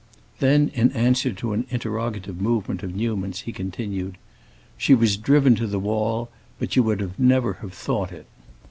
Then 0.39 0.71
in 0.73 0.91
answer 0.93 1.31
to 1.31 1.53
an 1.53 1.67
interrogative 1.69 2.41
movement 2.41 2.81
of 2.81 2.95
Newman's 2.95 3.41
he 3.41 3.51
continued, 3.51 4.17
"She 4.75 4.95
was 4.95 5.15
driven 5.15 5.53
to 5.57 5.67
the 5.67 5.77
wall, 5.77 6.31
but 6.57 6.75
you 6.75 6.81
would 6.81 7.07
never 7.19 7.53
have 7.61 7.73
thought 7.75 8.11
it. 8.11 8.25